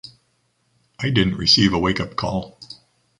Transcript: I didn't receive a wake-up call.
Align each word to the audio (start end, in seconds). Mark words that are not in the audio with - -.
I 0.97 1.11
didn't 1.11 1.37
receive 1.37 1.73
a 1.73 1.77
wake-up 1.77 2.15
call. 2.15 2.57